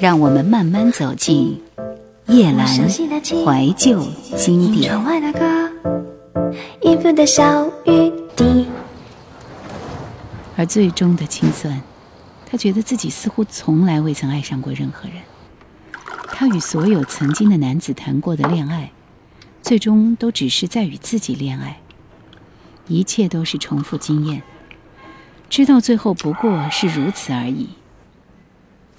[0.00, 1.60] 让我们慢慢走进
[2.26, 4.02] 叶阑怀旧
[4.34, 4.90] 经典。
[10.56, 11.82] 而最终的清算，
[12.46, 15.18] 他觉得自己似乎从来未曾爱上过任何人。
[16.28, 18.92] 他与所有曾经的男子谈过的恋爱，
[19.62, 21.78] 最终都只是在与自己恋爱，
[22.88, 24.42] 一切都是重复经验，
[25.50, 27.68] 知道最后不过是如此而已。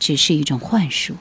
[0.00, 1.14] 只是一种幻术。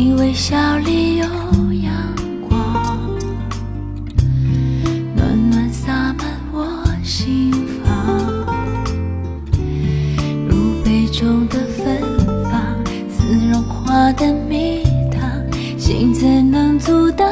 [0.00, 1.24] 你微笑里有
[1.72, 1.92] 阳
[2.48, 2.56] 光，
[5.16, 7.50] 暖暖洒满我心
[7.82, 8.16] 房。
[10.48, 12.00] 如杯中的芬
[12.44, 12.62] 芳，
[13.10, 15.20] 似融化的蜜糖，
[15.76, 17.28] 心怎能阻挡？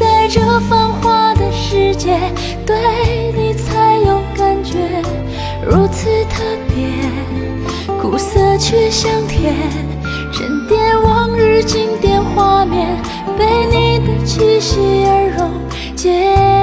[0.00, 2.18] 在这繁华的世界，
[2.64, 2.74] 对
[3.36, 4.78] 你才有感觉。
[5.62, 6.42] 如此特
[6.74, 6.88] 别，
[8.00, 9.54] 苦涩却香甜。
[11.62, 12.86] 经典画面，
[13.38, 15.50] 被你的气息而溶
[15.94, 16.55] 解。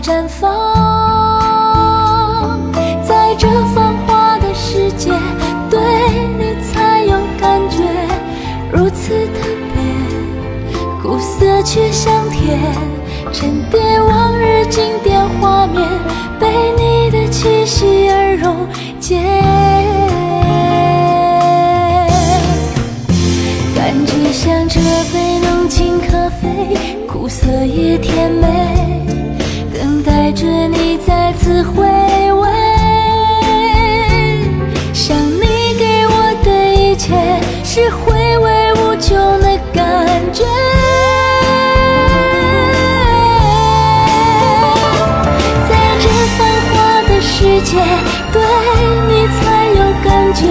[0.00, 0.48] 绽放，
[3.02, 5.10] 在这繁华的世界。
[5.70, 5.80] 对
[6.38, 7.82] 你才有感觉，
[8.72, 9.82] 如此特别。
[11.02, 12.58] 苦涩却香甜，
[13.32, 15.82] 沉淀往日经典画面，
[16.38, 18.66] 被你的气息而溶
[19.00, 19.20] 解。
[23.74, 24.80] 感觉像这
[25.12, 26.76] 杯浓情咖啡，
[27.06, 28.46] 苦涩也甜美，
[31.38, 31.84] 次回
[32.32, 32.50] 味。
[34.92, 36.12] 想你给我
[36.44, 37.14] 的一切，
[37.64, 40.44] 是回味无穷的感觉。
[45.68, 46.04] 在这
[46.36, 46.38] 繁
[46.70, 46.76] 华
[47.08, 47.78] 的世界
[48.32, 48.36] 对
[49.08, 49.40] 你才
[49.78, 50.42] 有感觉，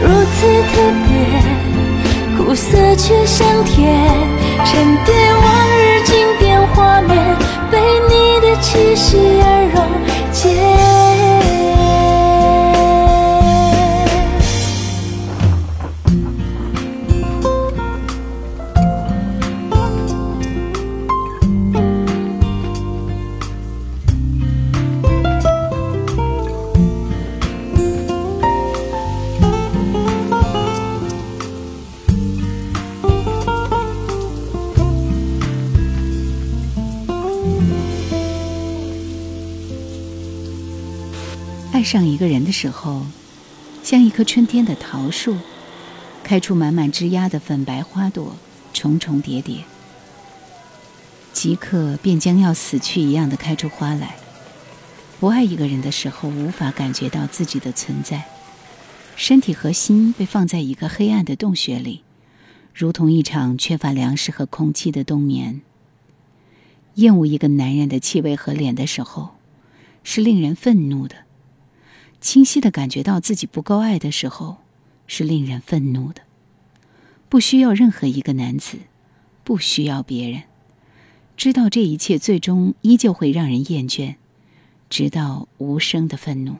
[0.00, 0.04] 如
[0.34, 0.38] 此
[0.70, 0.72] 特
[1.08, 1.10] 别，
[2.36, 3.82] 苦涩却香甜，
[4.64, 4.72] 沉
[5.04, 5.44] 淀往
[5.78, 7.12] 日经典画面，
[7.70, 9.63] 被你的气息而
[10.52, 10.73] 溶
[41.84, 43.04] 爱上一个人的时候，
[43.82, 45.36] 像一棵春天的桃树，
[46.22, 48.36] 开出满满枝桠的粉白花朵，
[48.72, 49.64] 重重叠叠，
[51.34, 54.16] 即刻便将要死去一样的开出花来。
[55.20, 58.24] 不爱一个人的时候，无法感觉到自己的存在，
[59.14, 62.02] 身体和心被放在一个黑暗的洞穴里，
[62.72, 65.60] 如同一场缺乏粮食和空气的冬眠。
[66.94, 69.34] 厌恶一个男人的气味和脸的时候，
[70.02, 71.16] 是令人愤怒的。
[72.24, 74.56] 清晰的感觉到自己不够爱的时候，
[75.06, 76.22] 是令人愤怒的。
[77.28, 78.78] 不需要任何一个男子，
[79.44, 80.44] 不需要别人，
[81.36, 84.14] 知道这一切最终依旧会让人厌倦，
[84.88, 86.56] 直到无声的愤怒。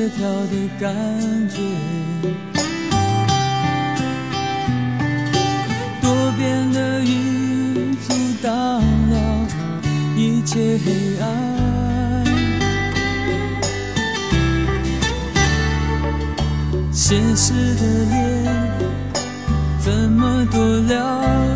[0.00, 0.96] 协调的感
[1.50, 1.60] 觉，
[6.00, 8.50] 多变的云阻挡
[9.10, 9.46] 了
[10.16, 12.24] 一切黑暗，
[16.90, 18.16] 现实的脸
[19.80, 21.49] 怎么多了？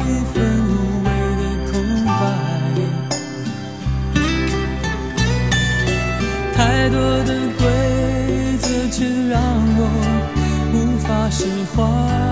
[11.44, 12.23] 喜欢。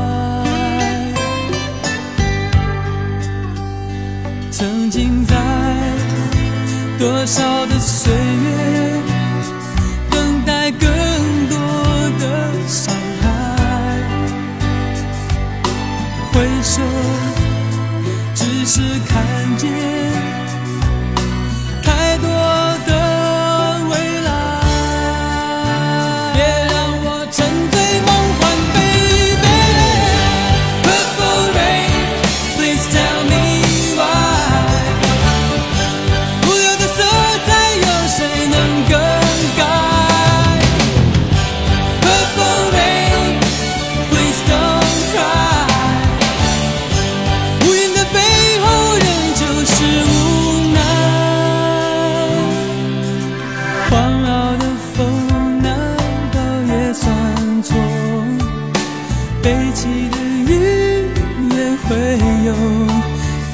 [59.43, 61.09] 北极的雨
[61.51, 62.55] 也会有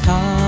[0.04, 0.47] 它。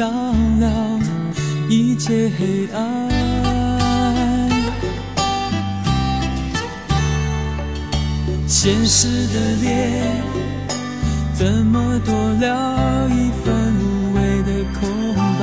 [0.00, 0.98] 云阻挡了
[1.68, 2.80] 一切黑暗，
[8.46, 10.22] 现实的脸
[11.34, 14.88] 怎么多了一份无谓的空
[15.38, 15.42] 白？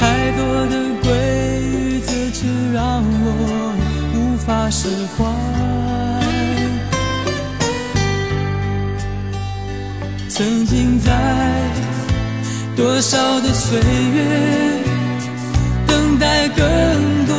[0.00, 0.02] 太
[0.36, 2.48] 多的规则却。
[2.74, 3.72] 让我
[4.16, 5.73] 无法释怀。
[10.36, 11.12] 曾经在
[12.74, 14.82] 多少的岁月，
[15.86, 16.56] 等待更
[17.24, 17.36] 多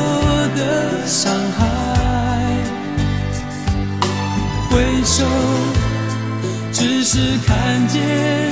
[0.56, 1.68] 的伤害。
[4.70, 5.26] 回首，
[6.72, 8.45] 只是看见。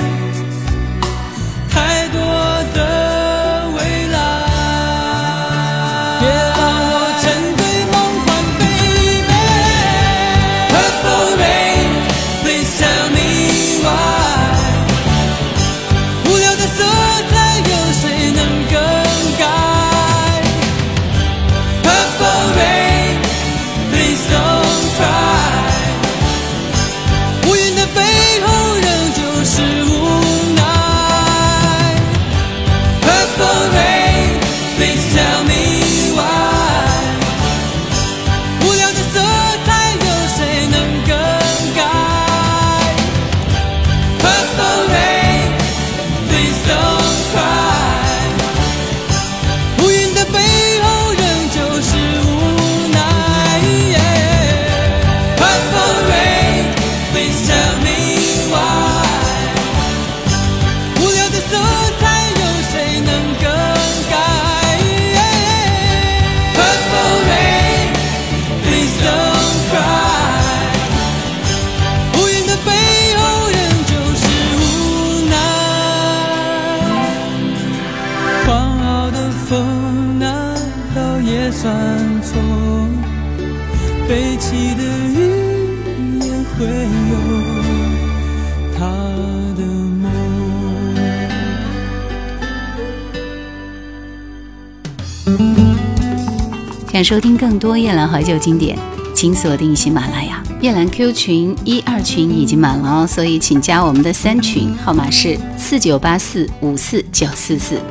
[97.04, 98.78] 收听更多夜兰怀旧经典，
[99.14, 100.42] 请锁定喜马拉雅。
[100.62, 107.82] 夜兰 Q 群一二群已经满了哦，所以请加我们的三群，号码是四九八四五四九四四。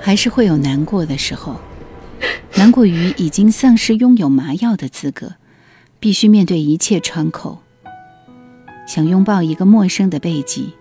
[0.00, 1.56] 还是会有难过的时候，
[2.56, 5.36] 难过于已经丧失拥有麻药的资格，
[5.98, 7.60] 必须面对一切窗口。
[8.86, 10.74] 想拥抱一个陌生的背脊，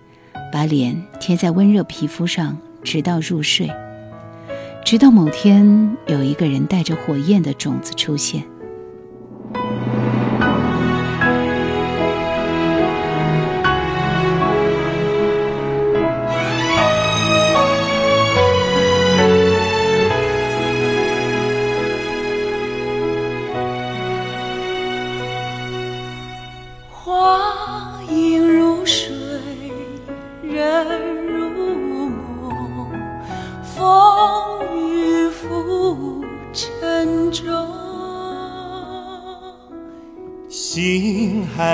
[0.52, 3.72] 把脸贴在温热皮肤上，直到入睡。
[4.86, 8.44] 直到某天，有一个人带着火焰的种子出现。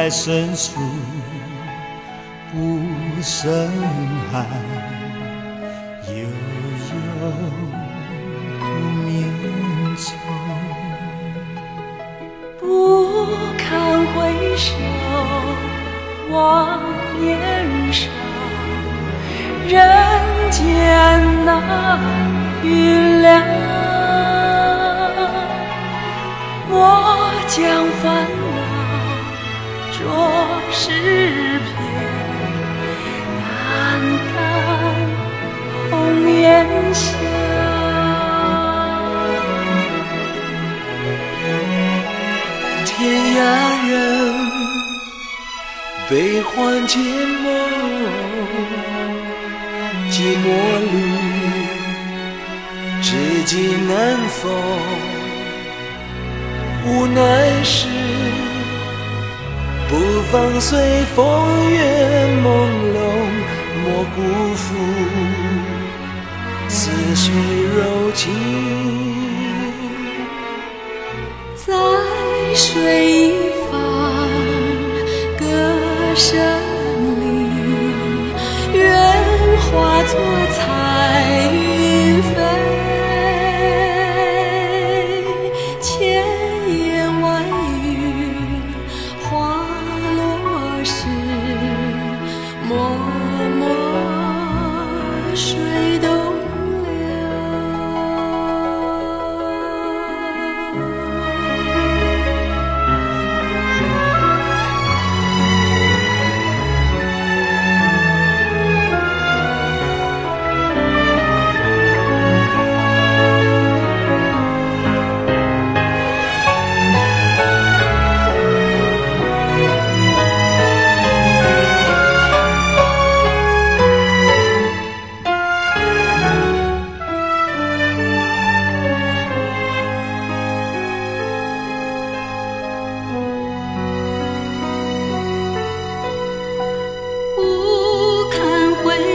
[0.10, 0.82] 深处
[2.52, 2.80] 不
[3.22, 3.70] 胜
[4.32, 4.44] 寒，
[6.08, 6.98] 悠悠
[8.60, 8.66] 不
[9.06, 9.08] 眠
[9.96, 10.08] 中。
[12.60, 13.68] 不堪
[14.16, 14.74] 回首，
[16.32, 16.80] 望
[17.22, 17.40] 年
[17.94, 18.10] 少，
[19.68, 19.78] 人
[20.50, 20.60] 间
[21.46, 21.48] 难
[22.64, 22.68] 预
[23.22, 23.28] 料。
[26.72, 26.74] 我
[27.48, 28.39] 将烦。
[30.02, 30.08] 若
[30.72, 30.92] 诗
[31.60, 31.68] 篇，
[33.38, 33.48] 难
[34.34, 34.36] 干
[35.92, 35.92] 红
[36.32, 36.40] 颜
[36.94, 37.04] 笑。
[42.86, 42.96] 天
[43.36, 43.38] 涯
[43.90, 43.94] 人，
[46.10, 47.46] 悲欢结梦，
[50.10, 50.48] 寂寞
[50.92, 50.94] 路，
[53.02, 53.08] 知
[53.44, 53.52] 己
[53.88, 53.94] 难
[54.30, 54.50] 逢，
[56.86, 57.20] 无奈
[57.64, 57.99] 是。
[60.32, 60.80] 不放随
[61.16, 61.80] 风月
[62.44, 62.48] 朦
[62.94, 62.98] 胧，
[63.84, 64.18] 莫辜
[64.54, 64.76] 负
[66.68, 67.34] 似水
[67.76, 68.32] 柔情。
[71.56, 71.74] 在
[72.54, 73.34] 水一
[73.72, 73.82] 方，
[75.40, 75.46] 歌
[76.16, 76.38] 声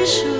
[0.05, 0.34] 夜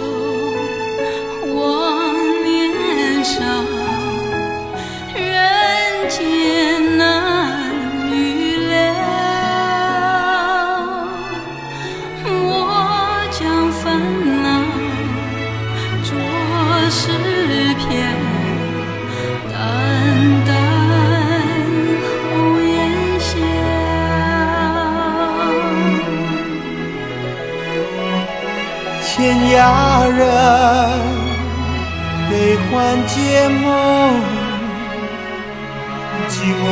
[36.29, 36.65] 寂寞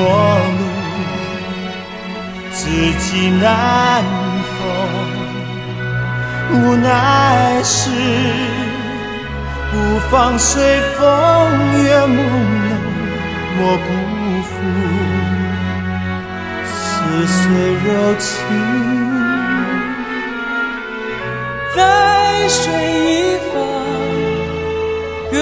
[0.58, 0.60] 路，
[2.52, 2.60] 知
[2.98, 3.44] 己难
[4.52, 4.58] 逢，
[6.52, 7.78] 无奈是
[9.70, 9.72] 不
[10.10, 11.00] 放随风
[11.82, 12.16] 月朦胧，
[13.56, 13.86] 莫辜
[14.42, 14.52] 负
[16.66, 16.72] 似
[17.26, 17.40] 水
[17.84, 17.88] 柔
[18.18, 18.30] 情，
[21.74, 21.78] 在
[22.48, 22.60] 水
[23.06, 23.54] 一方，
[25.30, 25.34] 歌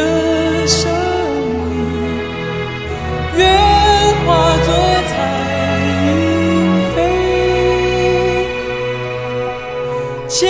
[0.66, 0.99] 声。
[10.30, 10.48] 千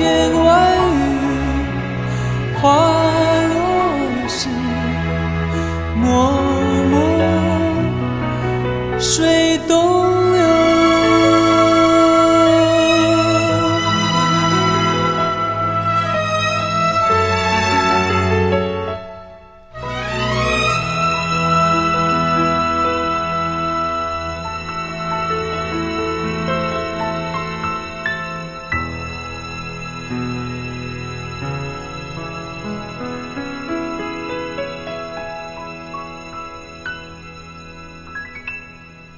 [0.00, 2.89] 言万语化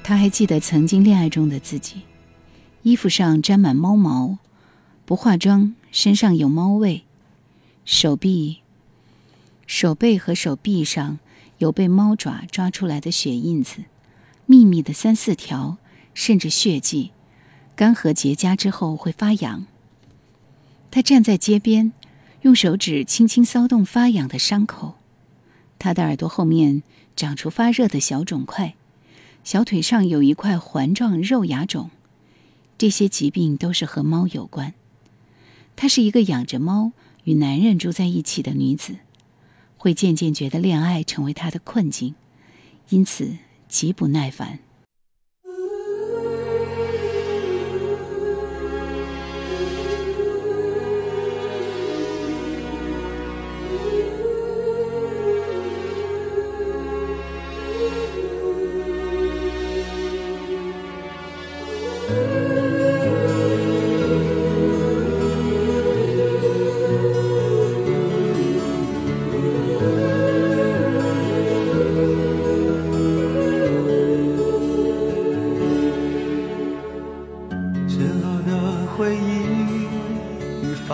[0.05, 2.03] 他还记得曾经恋爱中的自己，
[2.83, 4.39] 衣服上沾满猫毛，
[5.05, 7.05] 不化妆，身上有猫味，
[7.85, 8.59] 手臂、
[9.67, 11.21] 手背和手臂上
[11.59, 13.85] 有被猫爪抓出来的血印子，
[14.47, 15.79] 密密的三四条，
[16.15, 17.13] 甚至血迹，
[17.77, 19.67] 干涸结痂之后会发痒。
[20.91, 21.93] 他站在街边，
[22.43, 24.97] 用手指轻轻骚动发痒的伤口，
[25.79, 26.83] 他的耳朵后面
[27.15, 28.75] 长出发热的小肿块。
[29.45, 31.91] 小腿上有一块环状肉芽肿，
[32.79, 34.75] 这些疾病都是和猫有关。
[35.75, 36.93] 她是一个养着猫
[37.25, 38.97] 与男人住在一起的女子，
[39.77, 42.15] 会渐渐觉得恋爱成为她的困境，
[42.91, 43.37] 因此
[43.69, 44.61] 极不耐烦。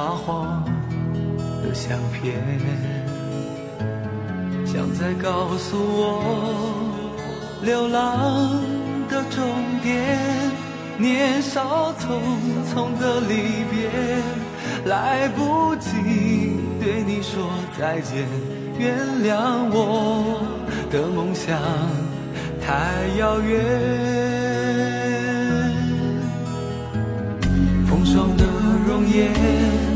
[0.08, 0.64] 发黄
[1.62, 2.34] 的相片
[4.64, 6.82] 像在告诉我
[7.62, 8.58] 流浪
[9.10, 9.44] 的终
[9.82, 10.18] 点
[10.96, 12.22] 年少匆
[12.72, 13.90] 匆的离别
[14.86, 15.90] 来不及
[16.80, 18.26] 对你说再见
[18.78, 20.40] 原谅我
[20.90, 21.60] 的梦想
[22.62, 24.28] 太遥远。
[27.86, 28.44] 风霜的
[28.86, 29.87] 容颜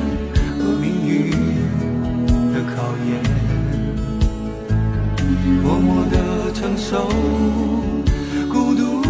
[2.83, 3.15] 考验，
[5.63, 6.17] 默默的
[6.53, 7.07] 承受
[8.53, 9.01] 孤独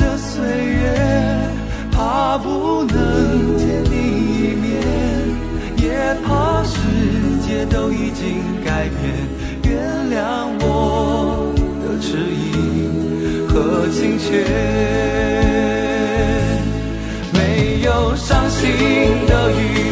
[0.00, 1.48] 的岁月，
[1.92, 3.94] 怕不能见你
[4.34, 4.82] 一面，
[5.76, 6.76] 也怕世
[7.46, 9.00] 界都已经改变，
[9.62, 9.70] 原
[10.10, 14.42] 谅我的迟疑和心切，
[17.32, 18.60] 没有伤心
[19.28, 19.91] 的雨。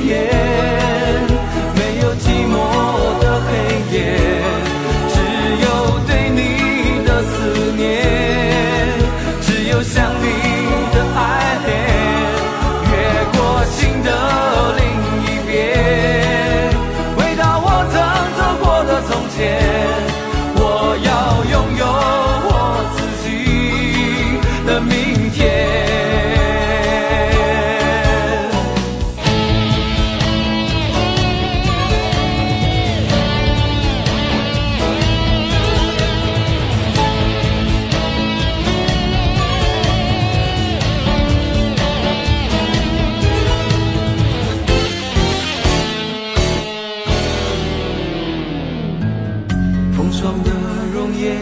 [50.13, 50.51] 说的
[50.93, 51.41] 容颜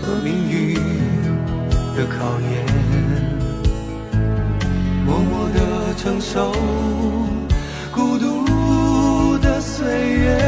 [0.00, 0.74] 和命运
[1.96, 2.64] 的考验
[5.04, 6.52] 默默的承受
[7.92, 10.38] 孤独的岁月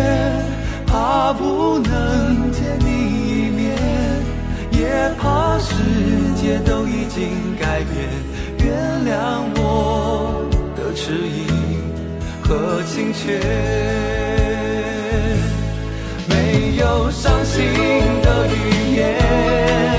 [0.86, 3.76] 怕不能见你一面
[4.70, 5.74] 也怕世
[6.40, 8.08] 界都已经改变
[8.58, 11.46] 原谅我的迟疑
[12.42, 14.51] 和胆怯
[16.82, 17.62] 有伤心
[18.22, 19.91] 的语言。